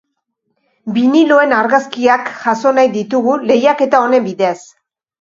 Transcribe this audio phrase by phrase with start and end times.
[0.95, 4.61] Biniloen argazkiak jaso nahi ditugu, lehiaketa honen bidez.